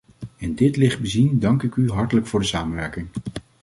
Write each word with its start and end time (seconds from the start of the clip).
In 0.37 0.55
dit 0.55 0.77
licht 0.77 0.99
bezien 0.99 1.39
dank 1.39 1.63
ik 1.63 1.75
u 1.75 1.89
hartelijk 1.91 2.27
voor 2.27 2.39
de 2.39 2.45
samenwerking. 2.45 3.07